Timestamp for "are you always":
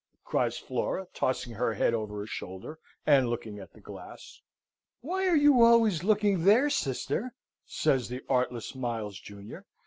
5.27-6.03